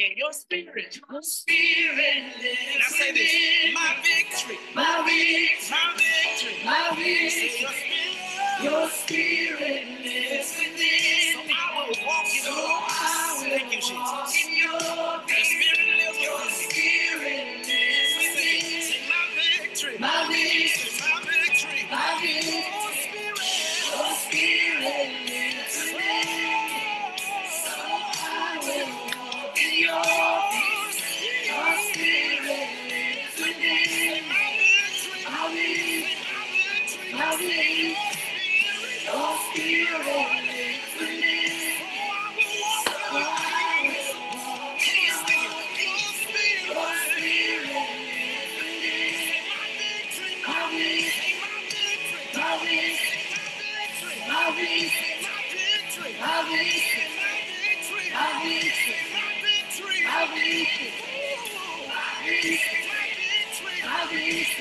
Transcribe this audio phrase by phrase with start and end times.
[0.00, 6.64] Again, your spirit, your spirit lives Now say this, my victory, my victory, my victory,
[6.64, 8.64] my victory.
[8.64, 11.36] Your spirit, lives within.
[11.36, 12.80] So I will walk in so your
[13.58, 14.46] Thank you, Jesus.
[14.46, 15.69] In your spirit
[60.50, 60.82] Thank
[64.58, 64.59] you.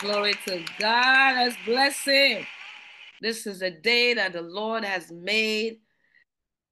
[0.00, 1.36] Glory to God.
[1.36, 2.46] Let's bless him.
[3.20, 5.78] This is a day that the Lord has made.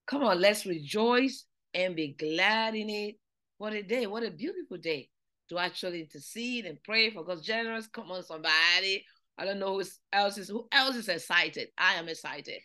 [0.06, 1.44] Come on, let's rejoice
[1.74, 3.20] and be glad in it.
[3.58, 4.06] What a day.
[4.06, 5.10] What a beautiful day
[5.48, 7.86] to actually intercede and pray for God's generous.
[7.86, 9.04] Come on, somebody.
[9.38, 11.68] I don't know who else is who else is excited.
[11.78, 12.60] I am excited.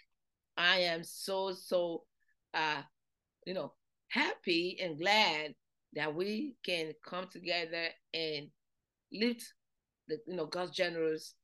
[0.57, 2.03] I am so so
[2.53, 2.81] uh
[3.45, 3.73] you know
[4.09, 5.55] happy and glad
[5.93, 8.47] that we can come together and
[9.11, 9.53] lift
[10.07, 11.35] the you know God's generous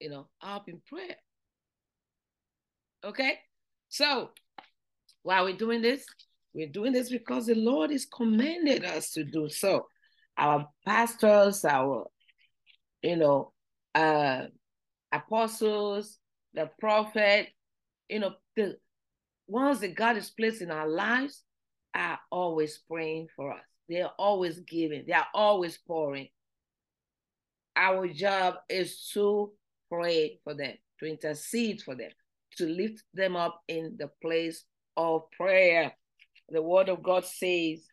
[0.00, 1.16] you know up in prayer.
[3.04, 3.38] Okay,
[3.88, 4.30] so
[5.22, 6.04] while we're doing this,
[6.54, 9.86] we're doing this because the Lord is commanded us to do so.
[10.38, 12.06] Our pastors, our
[13.02, 13.52] you know,
[13.94, 14.44] uh
[15.12, 16.18] apostles,
[16.54, 17.48] the prophet,
[18.08, 18.76] you know, the
[19.46, 21.42] ones that God has placed in our lives
[21.94, 23.62] are always praying for us.
[23.88, 26.28] They are always giving, they are always pouring.
[27.74, 29.52] Our job is to
[29.90, 32.10] pray for them, to intercede for them,
[32.56, 34.64] to lift them up in the place
[34.96, 35.92] of prayer.
[36.48, 37.86] The word of God says,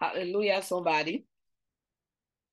[0.00, 1.24] Hallelujah, somebody.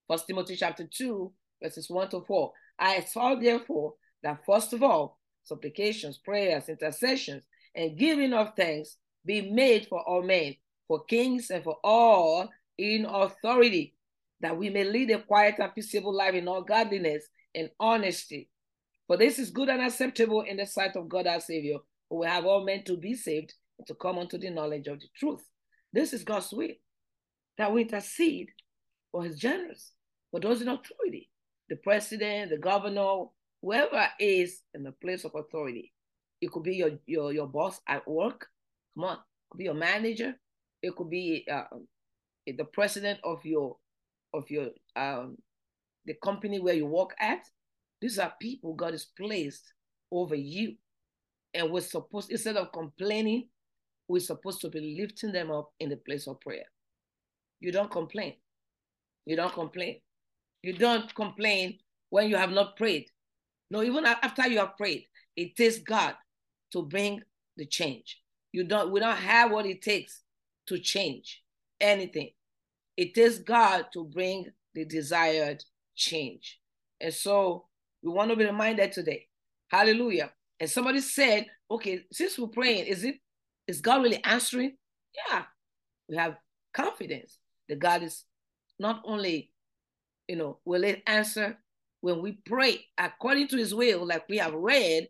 [0.08, 1.32] First Timothy chapter 2,
[1.62, 2.52] verses 1 to 4.
[2.78, 7.44] I exhort therefore that first of all, supplications, prayers, intercessions,
[7.74, 10.54] and giving of thanks be made for all men,
[10.86, 12.48] for kings and for all
[12.78, 13.94] in authority,
[14.40, 17.24] that we may lead a quiet and peaceable life in all godliness
[17.54, 18.48] and honesty.
[19.06, 21.78] For this is good and acceptable in the sight of God our Savior,
[22.08, 25.00] who will have all men to be saved and to come unto the knowledge of
[25.00, 25.42] the truth.
[25.92, 26.74] This is God's will,
[27.58, 28.48] that we intercede
[29.10, 29.92] for his generous,
[30.36, 31.30] for those in authority,
[31.70, 33.24] the president, the governor,
[33.62, 35.94] whoever is in the place of authority.
[36.42, 38.46] It could be your your, your boss at work.
[38.94, 40.34] Come on, it could be your manager.
[40.82, 41.64] It could be uh,
[42.46, 43.78] the president of your
[44.34, 45.38] of your um,
[46.04, 47.46] the company where you work at.
[48.02, 49.72] These are people God has placed
[50.12, 50.74] over you,
[51.54, 53.48] and we're supposed instead of complaining,
[54.06, 56.66] we're supposed to be lifting them up in the place of prayer.
[57.58, 58.34] You don't complain.
[59.24, 60.00] You don't complain.
[60.66, 61.78] You don't complain
[62.10, 63.08] when you have not prayed.
[63.70, 65.04] No, even after you have prayed,
[65.36, 66.14] it takes God
[66.72, 67.22] to bring
[67.56, 68.20] the change.
[68.50, 70.22] You don't, we don't have what it takes
[70.66, 71.44] to change
[71.80, 72.30] anything.
[72.96, 75.62] It takes God to bring the desired
[75.94, 76.58] change.
[77.00, 77.66] And so
[78.02, 79.28] we want to be reminded today.
[79.68, 80.32] Hallelujah.
[80.58, 83.14] And somebody said, okay, since we're praying, is it
[83.68, 84.76] is God really answering?
[85.30, 85.44] Yeah.
[86.08, 86.38] We have
[86.74, 87.38] confidence
[87.68, 88.24] that God is
[88.80, 89.52] not only,
[90.28, 91.58] you know, will it answer
[92.00, 95.08] when we pray according to his will, like we have read.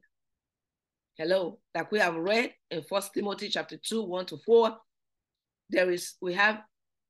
[1.17, 4.77] Hello, like we have read in First Timothy chapter 2, 1 to 4.
[5.71, 6.63] There is we have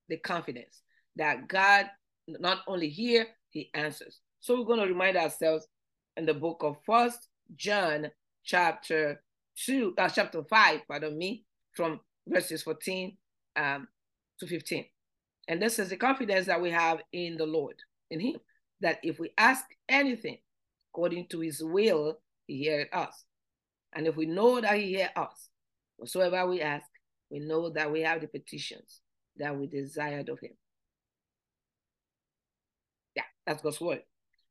[0.08, 0.82] the confidence
[1.16, 1.86] that God
[2.26, 4.20] not only hear, he answers.
[4.40, 5.66] So we're going to remind ourselves
[6.16, 8.10] in the book of First John
[8.44, 9.22] chapter
[9.64, 13.16] 2, uh, chapter 5, pardon me, from verses 14
[13.56, 13.88] um,
[14.40, 14.84] to 15.
[15.48, 17.76] And this is the confidence that we have in the Lord,
[18.10, 18.36] in Him,
[18.80, 20.38] that if we ask anything
[20.92, 23.24] according to His will, He hears us.
[23.94, 25.48] And if we know that He hears us,
[25.96, 26.86] whatsoever we ask,
[27.30, 29.00] we know that we have the petitions
[29.36, 30.52] that we desired of Him.
[33.14, 34.02] Yeah, that's God's word.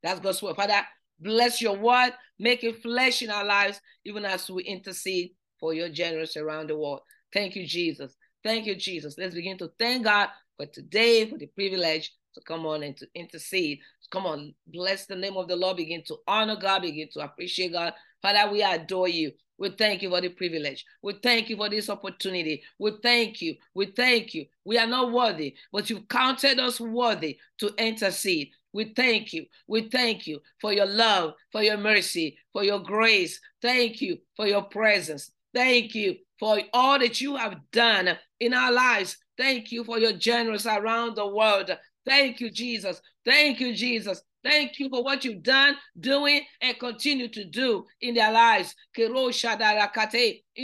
[0.03, 0.55] That's God's word.
[0.55, 0.81] Father,
[1.19, 5.89] bless your word, make it flesh in our lives, even as we intercede for your
[5.89, 7.01] generous around the world.
[7.33, 8.15] Thank you, Jesus.
[8.43, 9.15] Thank you, Jesus.
[9.17, 13.07] Let's begin to thank God for today, for the privilege to come on and to
[13.15, 13.79] intercede.
[14.11, 15.77] Come on, bless the name of the Lord.
[15.77, 17.93] Begin to honor God, begin to appreciate God.
[18.21, 19.31] Father, we adore you.
[19.57, 20.85] We thank you for the privilege.
[21.01, 22.61] We thank you for this opportunity.
[22.77, 23.55] We thank you.
[23.73, 24.45] We thank you.
[24.65, 28.49] We are not worthy, but you've counted us worthy to intercede.
[28.73, 29.45] We thank you.
[29.67, 33.39] We thank you for your love, for your mercy, for your grace.
[33.61, 35.31] Thank you for your presence.
[35.53, 39.17] Thank you for all that you have done in our lives.
[39.37, 41.71] Thank you for your generous around the world.
[42.05, 43.01] Thank you, Jesus.
[43.23, 44.21] Thank you, Jesus.
[44.43, 48.75] Thank you for what you've done, doing, and continue to do in their lives.
[48.95, 49.11] In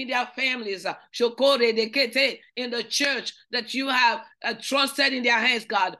[0.08, 5.98] their families, in the church that you have uh, trusted in their hands, God.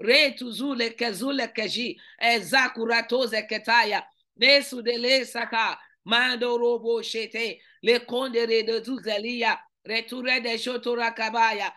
[0.00, 4.02] Re tuzule kezule keji ezakuratoze ketaya
[4.40, 11.72] nesu dele saka mando robo shete le kondere de tuzelia reture de shotora kabaya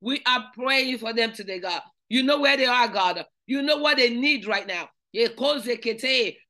[0.00, 1.82] we are praying for them today god.
[2.08, 3.24] You know where they are god.
[3.46, 4.88] You know what they need right now.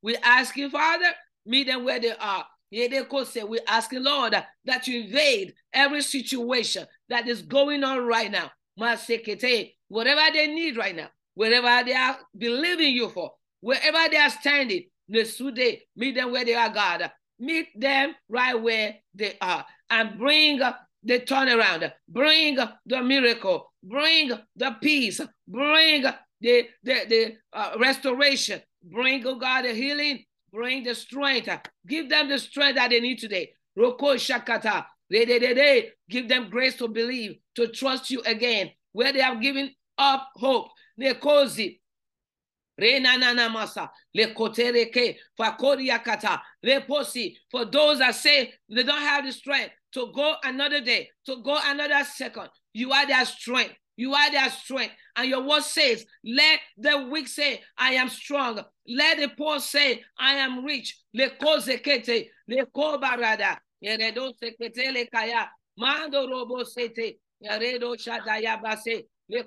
[0.02, 1.12] We ask you father
[1.46, 2.44] meet them where they are.
[2.70, 4.34] We're asking, Lord,
[4.66, 8.50] that you invade every situation that is going on right now.
[8.76, 14.84] Whatever they need right now, wherever they are believing you for, wherever they are standing,
[15.08, 17.10] meet them where they are, God.
[17.38, 24.76] Meet them right where they are and bring the turnaround, bring the miracle, bring the
[24.82, 31.48] peace, bring the, the, the uh, restoration, bring, oh God, the healing, Bring the strength.
[31.86, 33.52] Give them the strength that they need today.
[33.78, 34.86] Roko Shakata.
[35.10, 40.68] Give them grace to believe, to trust you again, where they have given up hope.
[41.00, 41.80] Nekozi.
[42.78, 47.36] Masa lekotereke fakoriakata leposi.
[47.50, 51.58] For those that say they don't have the strength to go another day, to go
[51.64, 53.74] another second, you are their strength.
[53.96, 54.94] You are their strength.
[55.16, 58.62] And your word says, let the weak say, I am strong.
[58.86, 60.96] Let the poor say, I am rich.
[61.12, 69.42] Le kozekete, le kobarada, yeredo sekete le kaya, mando robo sete, yeredo shadaya base, le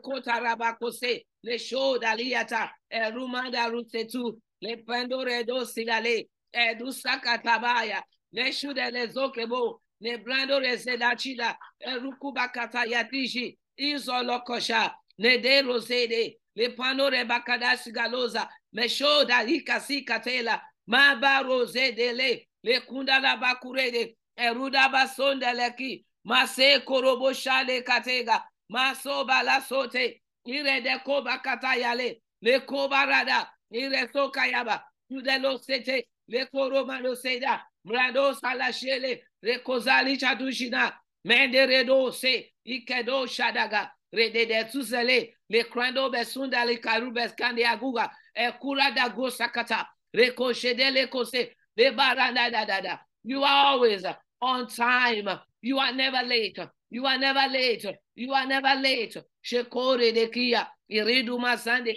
[1.44, 8.74] les show d'aliata, et rumanda rusetu, les pendore do silale, et du sakatabaya, les show
[8.74, 17.26] de les okebo, les blandore sedachida, et rukubakata yatiji, izolokosha, ne de rosede, les panore
[17.26, 26.86] bakadash galoza, les show d'alikasi katela, maba rosedele, les kundala bakurede, et rudaba sondeleki, Mase
[26.86, 35.58] korobo shale katega, maso bala sote, ire de koba katayale, le kobarada, ire sokayaba, tudelo
[35.58, 40.94] sete, le koroma lo seda, mrado salashele, le kozali chadushina,
[41.24, 48.92] Menderedo se ikedo shadaga redede tuzele le krando besunda le karubes kande aguga e kura
[48.92, 53.00] da go sakata reko shedele kose le baranda da da da.
[53.24, 54.04] You are always
[54.42, 55.30] on time.
[55.62, 56.60] You are never late.
[56.90, 57.86] You are never late.
[58.16, 59.18] You are never late.
[59.44, 61.96] Shekore de kia iridu masande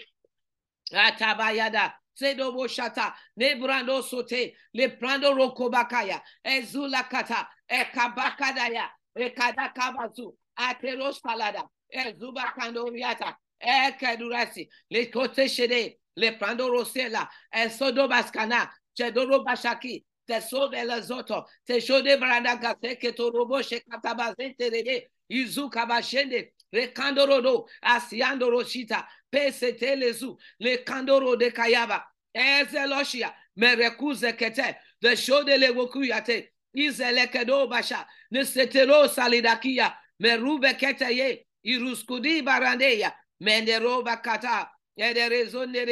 [0.92, 11.20] atabayada sedobo shata ne brando sote le prando rokobakaya ezula kata e kabakadaya Rekadakabazu, ateros
[11.20, 20.74] palada, ezuba kandoriata, ekedurasi, le kote shede, le prando rosela, esodo baskana, chedoro bashaki, tesoro
[20.74, 21.44] elas outras.
[21.64, 25.10] Tesoro brandagase que to robo shekatabazente rebe.
[25.28, 26.52] Izu kabashende.
[26.72, 27.66] Rekandorodo.
[27.82, 29.06] Asiando roshita.
[29.30, 30.36] Pesetelezu.
[30.60, 32.04] Lekandoro de kayaba.
[32.34, 33.34] Ezeloshia.
[33.56, 34.76] Merekuze kete.
[35.00, 36.52] de shode le wokuyate.
[36.74, 38.06] Izelekedo basha.
[38.32, 39.94] Nesetero salidakia.
[40.20, 41.46] Merube keteye.
[41.64, 43.12] Iruskudi barandeya.
[43.40, 44.70] Menderova kata.
[44.96, 45.14] e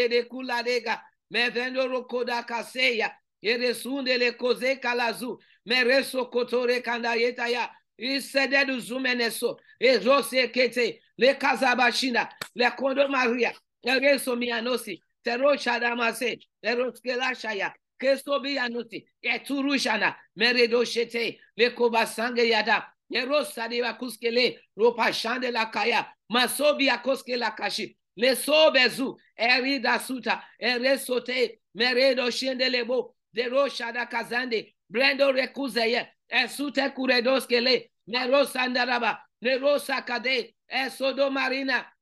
[0.08, 1.02] de kuladega.
[1.30, 3.10] Mevendo rokoda kaseya
[3.42, 12.70] eresunde le koze kalazu, mereso kotore kandayeta ya, isededu zumeneso, erose kete, le kazabashina, le
[12.76, 13.52] kondo maria,
[13.84, 23.68] ereso mianosi, tero shadamase, eroskela shaya, kesto bianusi, eturushana, meredo shete, le kobasange yada, erosa
[23.68, 31.60] de kuskele, ropa shande la kaya, masobi akoske la kashi, le sobezu, erida suta, eresote,
[31.74, 41.30] meredo shendelebo, de roșada kazande, blendo recuzeye, esute curedos kele, neros andaraba, neros acade, esodo
[41.30, 41.96] marina,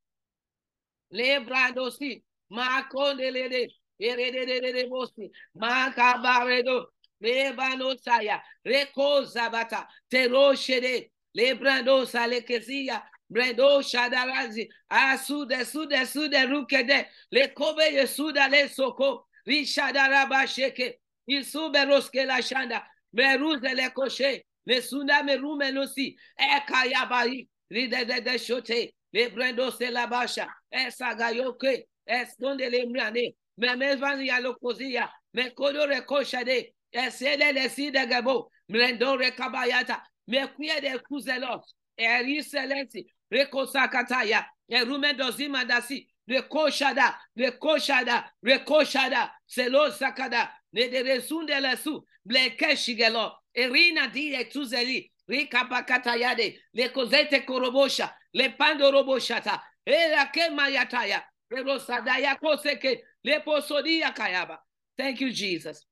[1.09, 14.69] le brandosi, macondelede, erededede bosi, macabaredo, le banosaya, recozabata, teroșede, le brandosa lekezia, Bredo Shadarazi,
[14.91, 23.75] Asude, Sude, Sude, Rukede, Le Kobe, Yesuda, Le Soko, Rishadarabașeche, isube roske la shanda, meruze
[23.75, 30.07] le koshe, le sunda merume nosi, ekayabari, ride de de shote, le brendo se la
[30.07, 37.91] basha, esagayoke, estonde le mriane, me mezvan ya lokozia, me kodo rekoshade, esede le si
[37.91, 47.17] de gabo, mrendo rekabayata, me kuye de kuzelos, eri selensi, rekosakataya, erume dozima dasi, rekoshada,
[47.37, 56.89] rekoshada, rekoshada, selo sakada, ne de resunde lesu, bleke shigelo, erina di etuzeli, rikapakatayade, le
[56.89, 61.23] kozete korobosha, le pando roboshata, era ke mayataya,
[61.53, 64.59] rerosadaya koseke, le posodia kayaba.
[64.97, 65.85] Thank you, Jesus.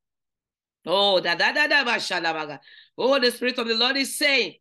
[0.86, 2.60] Oh, da da da da ba
[2.96, 4.54] Oh, the Spirit of the Lord is saying,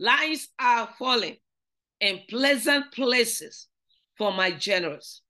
[0.00, 1.36] lines are falling
[2.00, 3.68] in pleasant places
[4.16, 5.22] for my generous.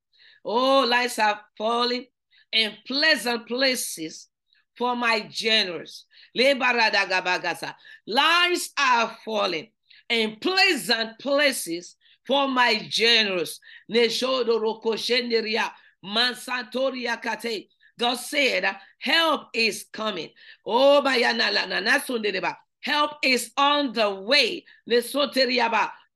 [0.44, 2.06] Oh, lines are falling
[2.52, 4.28] in pleasant places
[4.76, 6.06] for my generous.
[8.06, 9.68] Lines are falling
[10.08, 13.60] in pleasant places for my generous.
[17.98, 20.30] God said, help is coming.
[20.64, 21.02] Oh,
[22.80, 24.64] help is on the way.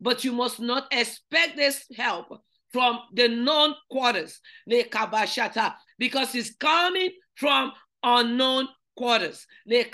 [0.00, 2.42] But you must not expect this help
[2.73, 9.47] from the known quarters ne kabashata, because it's coming from unknown quarters.
[9.67, 9.91] It's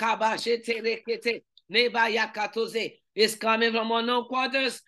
[3.36, 4.82] coming from unknown quarters.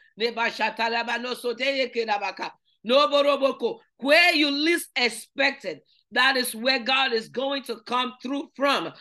[2.82, 3.78] No boroboko.
[3.98, 5.80] Where you least expected,
[6.12, 8.92] that is where God is going to come through from.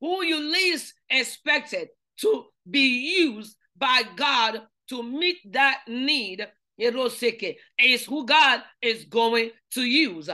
[0.00, 1.88] Who you least expected
[2.18, 9.84] to be used by God to meet that need is who God is going to
[9.84, 10.28] use.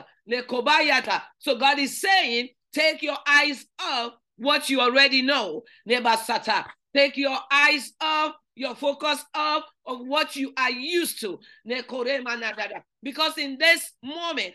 [1.38, 5.62] So God is saying, take your eyes off what you already know.
[6.94, 11.38] Take your eyes off, your focus off of what you are used to.
[13.02, 14.54] Because in this moment,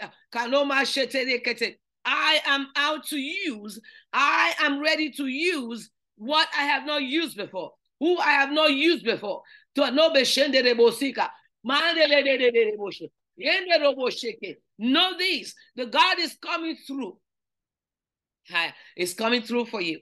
[2.08, 3.80] I am out to use,
[4.14, 8.72] I am ready to use what I have not used before, who I have not
[8.72, 9.42] used before.
[9.76, 11.30] To no beshende rebosika.
[14.78, 17.18] Know this the God is coming through.
[18.96, 20.00] Is coming through for you.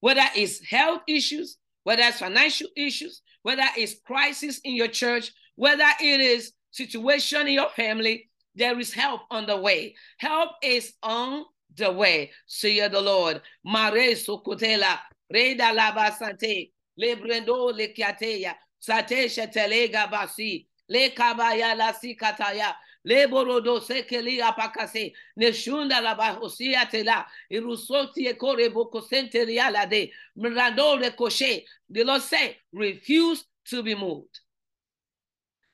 [0.00, 5.84] Whether it's health issues, whether it's financial issues, whether it's crisis in your church, whether
[6.00, 9.94] it is situation in your family, there is help on the way.
[10.18, 11.44] Help is on
[11.76, 12.30] the way.
[12.46, 13.42] See the Lord.
[13.64, 14.98] Mare sokotela,
[15.32, 22.74] reda laba sante, lebrendo lekiateya, sate shetelega basi, le kabaya la sikataya,
[23.04, 31.64] le borodo sekeli apakase, neshunda la bahosia tela, irusoti ekore boko senteriala de, mrando rekoshe.
[31.90, 34.40] The Lord say, refuse to be moved.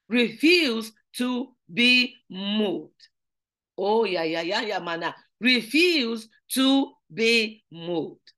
[0.09, 3.09] Refuse to be moved.
[3.79, 5.15] Oh, yeah, yeah, yeah, yeah, mana.
[5.41, 8.33] Refuse to be moved.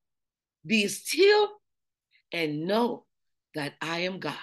[0.64, 1.48] Be still
[2.32, 3.04] and know
[3.54, 4.36] that I am God.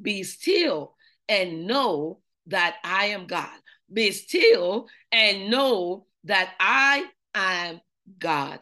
[0.00, 0.94] Be still
[1.28, 3.58] and know that I am God.
[3.92, 7.80] Be still and know that I am
[8.18, 8.60] God.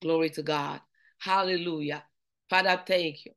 [0.00, 0.80] Glory to God.
[1.18, 2.04] Hallelujah.
[2.50, 3.32] Father, thank you.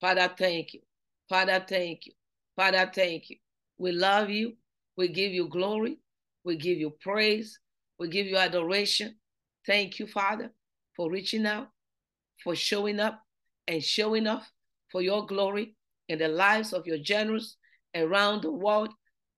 [0.00, 0.80] Father, thank you.
[1.28, 2.12] Father, thank you.
[2.56, 3.36] Father, thank you.
[3.78, 4.54] We love you.
[4.96, 5.98] We give you glory.
[6.44, 7.58] We give you praise.
[7.98, 9.16] We give you adoration.
[9.66, 10.52] Thank you, Father,
[10.96, 11.68] for reaching out,
[12.42, 13.25] for showing up
[13.68, 14.50] and showing off
[14.90, 15.74] for your glory
[16.08, 17.56] in the lives of your generals
[17.94, 18.90] around the world.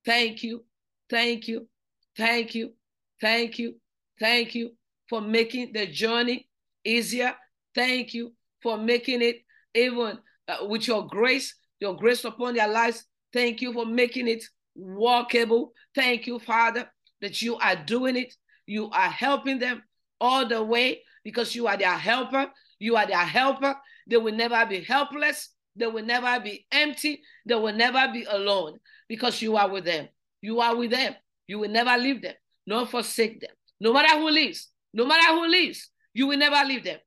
[0.05, 0.65] Thank you.
[1.09, 1.69] Thank you.
[2.17, 2.73] Thank you.
[3.21, 3.75] Thank you.
[4.21, 4.73] Thank you
[5.09, 6.49] for making the journey
[6.85, 7.35] easier.
[7.75, 8.33] Thank you
[8.63, 9.37] for making it
[9.75, 10.19] even
[10.49, 13.05] uh, with your grace, your grace upon their lives.
[13.33, 14.45] Thank you for making it
[14.77, 15.69] walkable.
[15.95, 18.35] Thank you, Father, that you are doing it.
[18.67, 19.83] You are helping them
[20.21, 22.51] all the way because you are their helper.
[22.79, 23.77] You are their helper.
[24.09, 25.51] They will never be helpless.
[25.77, 27.23] They will never be empty.
[27.47, 30.09] They will never be alone because you are with them.
[30.41, 31.15] You are with them.
[31.47, 32.35] You will never leave them,
[32.67, 33.51] nor forsake them.
[33.81, 36.99] No matter who leaves, no matter who leaves, you will never leave them.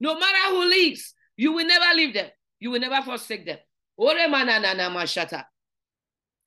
[0.00, 2.30] No matter who leaves, you will never leave them.
[2.58, 3.58] You will never forsake them.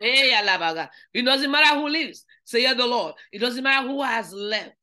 [0.01, 3.13] It doesn't matter who lives, say the Lord.
[3.31, 4.75] It doesn't matter who has left.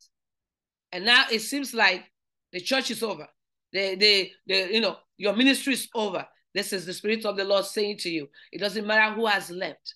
[0.93, 2.05] And now it seems like
[2.53, 3.29] the church is over.
[3.73, 6.27] The, the, the, you know, your ministry is over.
[6.55, 8.29] This is the Spirit of the Lord saying to you.
[8.53, 9.95] It doesn't matter who has left.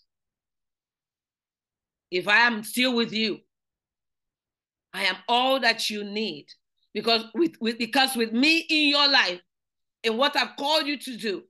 [2.10, 3.40] If I am still with you,
[4.92, 6.46] I am all that you need.
[6.92, 9.40] Because with, with because with me in your life
[10.04, 11.42] and what I've called you to do,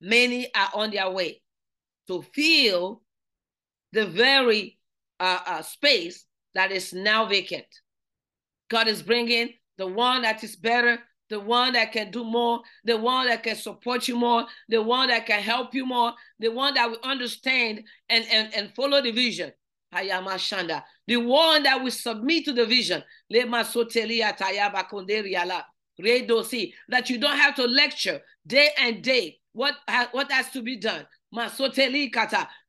[0.00, 1.42] many are on their way
[2.08, 3.02] to fill
[3.92, 4.78] the very
[5.20, 7.66] uh, uh, space that is now vacant.
[8.70, 10.98] God is bringing the one that is better,
[11.34, 15.08] the one that can do more, the one that can support you more, the one
[15.08, 19.10] that can help you more, the one that will understand and, and, and follow the
[19.10, 19.50] vision.
[19.92, 20.84] Hayamashanda.
[21.08, 23.02] The one that will submit to the vision.
[23.30, 23.48] That
[27.10, 29.74] you don't have to lecture day and day what,
[30.12, 31.04] what has to be done.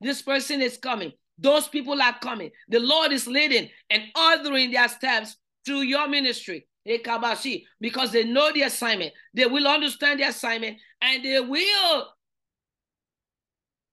[0.01, 1.12] This person is coming.
[1.38, 2.49] Those people are coming.
[2.69, 6.65] The Lord is leading and ordering their steps through your ministry.
[6.86, 9.13] Because they know the assignment.
[9.34, 12.08] They will understand the assignment and they will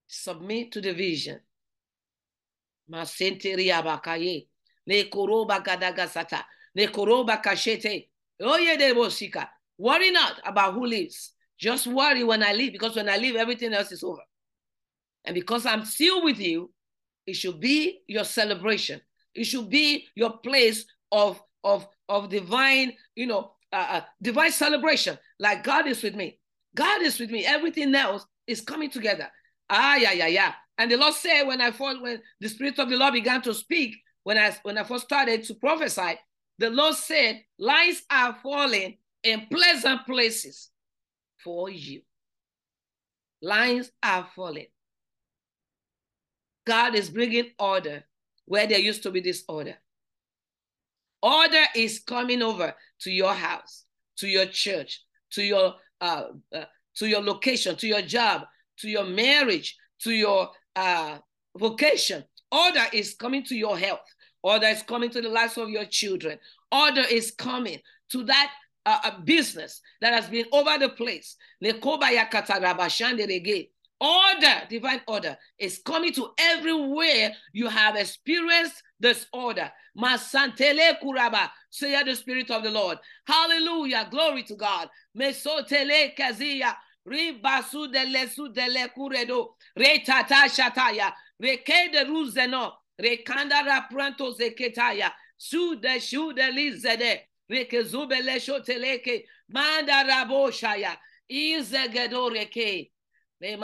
[0.06, 1.40] submit to the vision.
[9.78, 11.32] Worry not about who lives.
[11.58, 14.20] Just worry when I leave, because when I leave, everything else is over.
[15.24, 16.72] And because I'm still with you,
[17.26, 19.00] it should be your celebration.
[19.34, 25.18] It should be your place of of of divine, you know, uh, uh, divine celebration.
[25.38, 26.38] Like God is with me.
[26.74, 27.46] God is with me.
[27.46, 29.28] Everything else is coming together.
[29.70, 30.52] Ah, yeah, yeah, yeah.
[30.78, 33.54] And the Lord said when I first, when the Spirit of the Lord began to
[33.54, 33.94] speak,
[34.24, 36.18] when I when I first started to prophesy,
[36.58, 40.70] the Lord said, "Lines are falling in pleasant places
[41.42, 42.02] for you.
[43.40, 44.66] Lines are falling.
[46.64, 48.04] God is bringing order
[48.44, 49.76] where there used to be disorder.
[51.22, 53.84] Order is coming over to your house,
[54.18, 56.64] to your church, to your uh, uh,
[56.96, 58.42] to your location, to your job,
[58.78, 61.18] to your marriage, to your uh,
[61.56, 62.24] vocation.
[62.50, 64.00] Order is coming to your health.
[64.42, 66.38] Order is coming to the lives of your children.
[66.72, 67.78] Order is coming
[68.10, 68.52] to that
[68.84, 71.36] uh, uh business that has been over the place.
[74.02, 79.70] Order, divine order, is coming to everywhere you have experienced this order.
[79.96, 82.98] Masantele kuraba, say the Spirit of the Lord.
[83.24, 84.88] Hallelujah, glory to God.
[85.16, 86.74] Mesotele kazia,
[87.08, 96.32] ribasu dele su dele kuredo, retata shataya, rekede ruzeno, rekanda rapranto zeketaya, su de shu
[96.32, 100.96] de lizede, rekezubele shoteleke, manda raboshaya,
[101.30, 102.90] izegedoreke.
[103.44, 103.58] In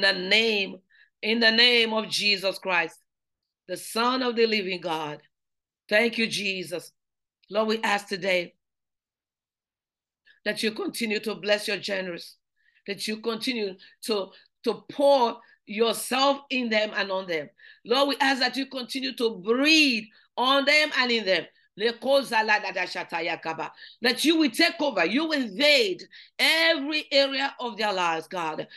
[0.00, 0.76] the name,
[1.22, 2.98] in the name of Jesus Christ,
[3.68, 5.22] the Son of the living God.
[5.88, 6.90] Thank you, Jesus.
[7.48, 8.54] Lord, we ask today
[10.44, 12.38] that you continue to bless your generous,
[12.88, 14.30] that you continue to,
[14.64, 17.48] to pour yourself in them and on them.
[17.86, 20.04] Lord, we ask that you continue to breathe
[20.36, 21.44] on them and in them.
[21.76, 22.04] That
[24.24, 26.04] you will take over, you will invade
[26.38, 28.68] every area of their lives, God.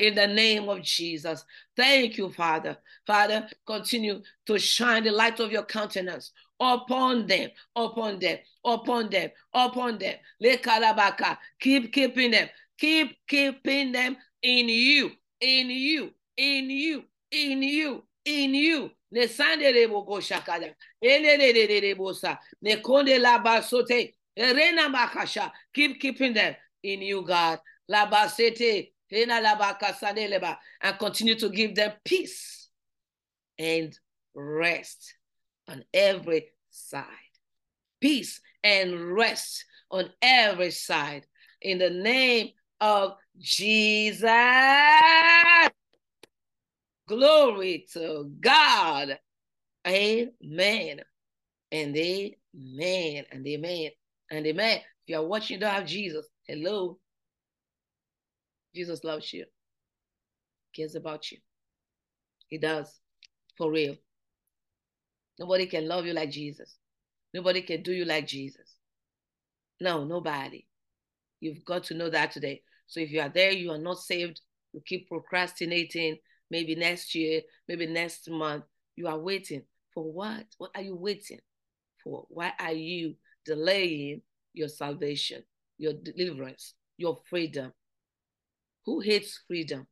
[0.00, 1.44] in the name of Jesus.
[1.76, 2.78] Thank you, Father.
[3.06, 9.30] Father, continue to shine the light of your countenance upon them, upon them, upon them,
[9.52, 10.16] upon them.
[11.60, 12.48] Keep keeping them.
[12.78, 15.10] Keep keeping them in you,
[15.40, 18.90] in you, in you, in you, in you.
[19.12, 20.74] Ne sande rebo go shakada.
[21.02, 22.38] Ene de de de de bosa.
[22.62, 24.14] Ne konde la basote.
[24.38, 25.50] Erena makasha.
[25.74, 27.58] Keep keeping them in you, God.
[27.88, 28.92] La basete.
[29.10, 30.56] Ena la bakasande leba.
[30.80, 32.68] And continue to give them peace
[33.58, 33.98] and
[34.34, 35.14] rest
[35.68, 37.04] on every side.
[38.00, 41.26] Peace and rest on every side.
[41.60, 44.30] In the name of Jesus.
[47.10, 49.18] Glory to God.
[49.84, 51.00] Amen.
[51.72, 53.24] And amen.
[53.32, 53.90] And amen.
[54.30, 54.76] And amen.
[54.76, 56.28] If you are watching, you don't have Jesus.
[56.46, 57.00] Hello.
[58.76, 59.44] Jesus loves you.
[60.76, 61.38] Cares about you.
[62.46, 63.00] He does.
[63.58, 63.96] For real.
[65.40, 66.76] Nobody can love you like Jesus.
[67.34, 68.76] Nobody can do you like Jesus.
[69.80, 70.64] No, nobody.
[71.40, 72.62] You've got to know that today.
[72.86, 74.40] So if you are there, you are not saved,
[74.72, 76.18] you keep procrastinating,
[76.50, 78.64] maybe next year, maybe next month,
[78.96, 79.62] you are waiting.
[79.94, 80.46] For what?
[80.58, 81.40] What are you waiting
[82.02, 82.26] for?
[82.28, 85.42] Why are you delaying your salvation,
[85.78, 87.72] your deliverance, your freedom?
[88.86, 89.86] Who hates freedom?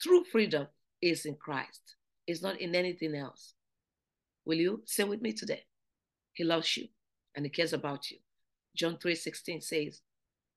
[0.00, 0.66] True freedom
[1.00, 3.54] is in Christ, it's not in anything else.
[4.44, 5.64] Will you say with me today?
[6.32, 6.88] He loves you
[7.34, 8.18] and he cares about you.
[8.76, 10.00] John 3 16 says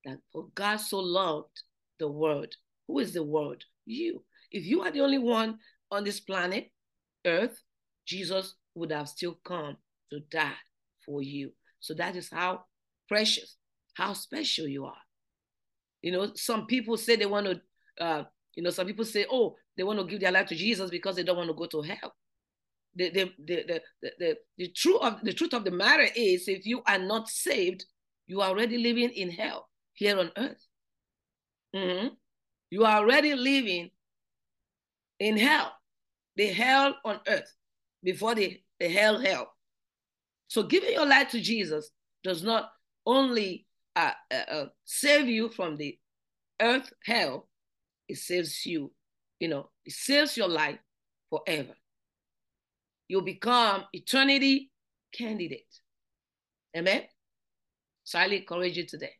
[0.06, 1.64] that for God so loved
[2.00, 2.54] the world.
[2.90, 3.64] Who is the world?
[3.86, 4.24] You.
[4.52, 5.60] If you are the only one
[5.92, 6.72] on this planet,
[7.26, 7.62] Earth,
[8.06, 9.78] Jesus would have still come
[10.10, 10.60] to die
[11.06, 11.52] for you.
[11.80, 12.66] So that is how
[13.08, 13.56] precious,
[13.94, 15.04] how special you are.
[16.02, 17.62] You know, some people say they want to,
[18.04, 18.24] uh,
[18.56, 21.16] you know, some people say, oh, they want to give their life to Jesus because
[21.16, 22.16] they don't want to go to hell
[22.96, 26.66] the, the, the, the, the, the, truth of, the truth of the matter is if
[26.66, 27.86] you are not saved,
[28.28, 30.66] you are already living in hell here on earth.
[31.76, 32.08] Mm-hmm.
[32.72, 33.90] You are already living
[35.20, 35.74] in hell,
[36.36, 37.52] the hell on earth,
[38.04, 39.52] before the, the hell hell.
[40.48, 41.92] So giving your life to Jesus
[42.24, 42.72] does not
[43.06, 45.98] only uh, uh, uh, save you from the
[46.62, 47.50] earth hell,
[48.08, 48.92] it saves you,
[49.40, 50.80] you know, it saves your life
[51.30, 51.76] forever
[53.10, 54.72] you'll become eternity
[55.12, 55.82] candidate.
[56.78, 57.02] Amen.
[58.06, 59.14] So I encourage you today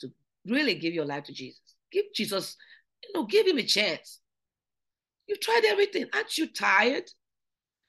[0.00, 0.12] to
[0.46, 1.65] really give your life to Jesus.
[1.92, 2.56] Give Jesus,
[3.02, 4.20] you know, give him a chance.
[5.26, 6.06] You've tried everything.
[6.12, 7.10] Aren't you tired?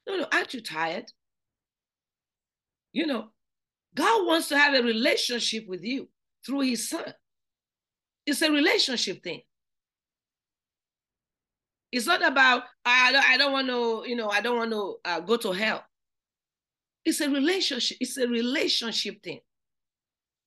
[0.08, 1.12] No, no, aren't you tired?
[2.94, 3.28] You know,
[3.94, 6.10] God wants to have a relationship with you
[6.46, 7.14] through his son.
[8.26, 9.42] It's a relationship thing.
[11.92, 14.96] It's not about I don't, I don't want to, you know, I don't want to
[15.06, 15.84] uh, go to hell.
[17.06, 17.98] It's a relationship.
[18.02, 19.40] It's a relationship thing.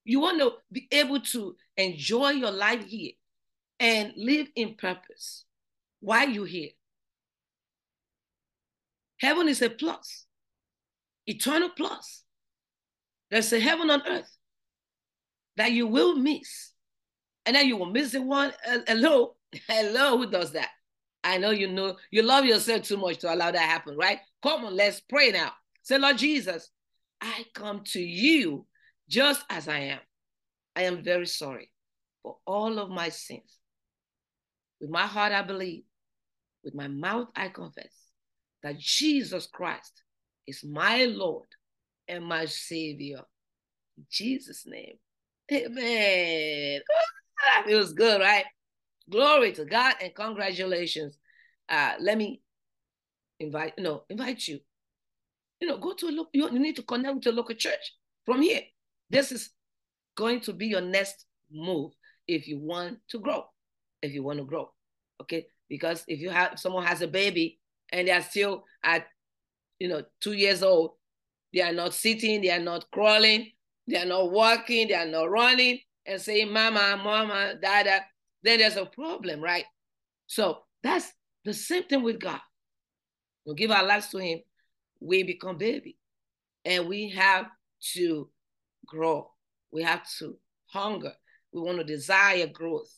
[0.04, 3.12] You want to be able to enjoy your life here
[3.80, 5.44] and live in purpose
[6.00, 6.70] while you're here.
[9.18, 10.26] Heaven is a plus,
[11.26, 12.22] eternal plus.
[13.30, 14.36] There's a heaven on earth
[15.56, 16.72] that you will miss.
[17.46, 18.52] And then you will miss the one.
[18.68, 19.36] Uh, hello,
[19.68, 20.68] hello, who does that?
[21.22, 24.18] I know you know you love yourself too much to allow that happen, right?
[24.42, 25.52] Come on, let's pray now.
[25.82, 26.70] Say, Lord Jesus,
[27.20, 28.66] I come to you
[29.08, 30.00] just as I am.
[30.76, 31.70] I am very sorry
[32.22, 33.59] for all of my sins.
[34.80, 35.84] With my heart, I believe.
[36.62, 37.92] With my mouth, I confess
[38.62, 40.02] that Jesus Christ
[40.46, 41.48] is my Lord
[42.06, 43.22] and my Savior.
[43.96, 44.96] In Jesus' name.
[45.52, 46.80] Amen.
[47.46, 48.44] that feels good, right?
[49.08, 51.16] Glory to God and congratulations.
[51.68, 52.42] Uh, let me
[53.38, 54.60] invite, know, invite you.
[55.60, 58.42] You know, go to a look, you need to connect with a local church from
[58.42, 58.62] here.
[59.10, 59.50] This is
[60.16, 61.92] going to be your next move
[62.26, 63.44] if you want to grow.
[64.02, 64.70] If you want to grow.
[65.20, 65.46] Okay.
[65.68, 67.60] Because if you have someone has a baby
[67.92, 69.06] and they are still at,
[69.78, 70.92] you know, two years old,
[71.52, 73.50] they are not sitting, they are not crawling,
[73.86, 78.00] they are not walking, they are not running and saying, Mama, Mama, Dada,
[78.42, 79.64] then there's a problem, right?
[80.26, 81.12] So that's
[81.44, 82.40] the same thing with God.
[83.46, 84.40] We give our lives to Him,
[85.00, 85.96] we become baby.
[86.64, 87.46] And we have
[87.94, 88.28] to
[88.86, 89.30] grow.
[89.72, 90.36] We have to
[90.66, 91.12] hunger.
[91.52, 92.92] We want to desire growth.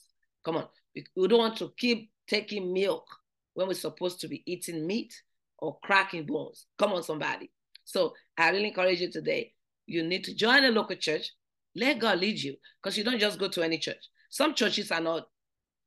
[0.45, 0.67] Come on.
[0.95, 3.07] We don't want to keep taking milk
[3.55, 5.15] when we're supposed to be eating meat
[5.59, 6.67] or cracking bones.
[6.79, 7.51] Come on, somebody.
[7.85, 9.53] So I really encourage you today.
[9.87, 11.33] You need to join a local church.
[11.75, 14.09] Let God lead you because you don't just go to any church.
[14.31, 15.27] Some churches are not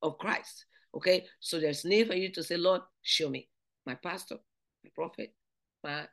[0.02, 0.66] of Christ.
[0.96, 3.50] Okay, so there's need for you to say, Lord, show me
[3.86, 4.38] my pastor,
[4.84, 5.34] my prophet,
[5.84, 6.08] my,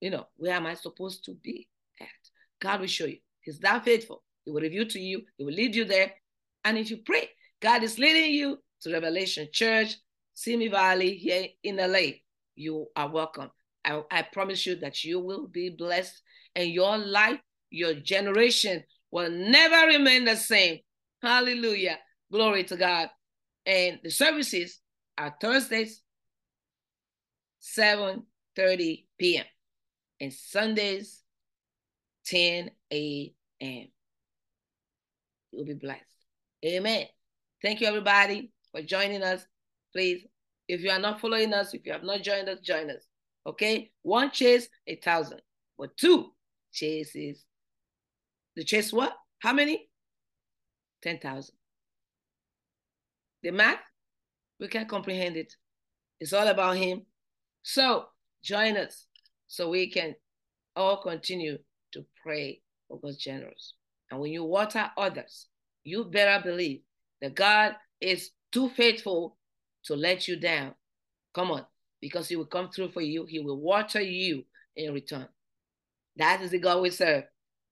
[0.00, 1.68] you know, where am I supposed to be
[2.00, 2.08] at?
[2.60, 3.18] God will show you.
[3.40, 4.24] He's that faithful.
[4.44, 6.12] He will reveal to you, He will lead you there.
[6.64, 7.28] And if you pray,
[7.62, 9.94] God is leading you to Revelation Church,
[10.34, 12.18] Simi Valley here in LA.
[12.56, 13.50] You are welcome.
[13.84, 16.20] I, I promise you that you will be blessed
[16.56, 17.38] and your life,
[17.70, 20.80] your generation will never remain the same.
[21.22, 21.98] Hallelujah.
[22.32, 23.10] Glory to God.
[23.64, 24.80] And the services
[25.16, 26.02] are Thursdays,
[27.60, 29.44] 7:30 p.m.
[30.20, 31.22] and Sundays,
[32.26, 33.86] 10 a.m.
[35.52, 36.02] You'll be blessed.
[36.64, 37.06] Amen.
[37.62, 39.46] Thank you, everybody, for joining us.
[39.92, 40.26] Please,
[40.66, 43.06] if you are not following us, if you have not joined us, join us.
[43.46, 43.92] Okay?
[44.02, 45.40] One chase, a thousand.
[45.78, 46.32] But two
[46.72, 47.44] chases.
[48.56, 49.12] The chase what?
[49.38, 49.88] How many?
[51.02, 51.54] 10,000.
[53.44, 53.78] The math,
[54.58, 55.54] we can comprehend it.
[56.18, 57.02] It's all about Him.
[57.62, 58.06] So
[58.42, 59.06] join us
[59.46, 60.16] so we can
[60.74, 61.58] all continue
[61.92, 63.74] to pray for God's generous.
[64.10, 65.46] And when you water others,
[65.84, 66.82] you better believe
[67.22, 69.38] that God is too faithful
[69.84, 70.74] to let you down.
[71.34, 71.64] Come on,
[72.00, 73.24] because He will come through for you.
[73.24, 74.44] He will water you
[74.76, 75.28] in return.
[76.16, 77.24] That is the God we serve.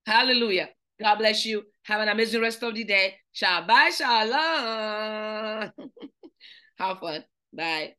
[0.07, 0.71] Hallelujah.
[0.99, 1.65] God bless you.
[1.85, 3.17] Have an amazing rest of the day.
[3.35, 5.73] Shabbat shalom.
[6.79, 7.25] Have fun.
[7.53, 7.95] Bye.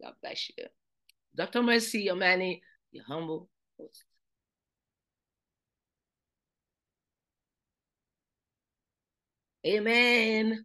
[0.00, 0.64] God bless you.
[1.34, 1.62] Dr.
[1.62, 2.60] Mercy Omani,
[2.92, 4.04] your humble host.
[9.66, 10.64] Amen.